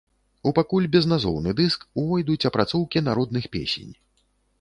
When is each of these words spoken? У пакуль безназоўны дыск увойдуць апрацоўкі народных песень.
У 0.51 0.51
пакуль 0.59 0.85
безназоўны 0.95 1.53
дыск 1.59 1.85
увойдуць 2.03 2.37
апрацоўкі 2.51 3.05
народных 3.09 3.43
песень. 3.57 3.93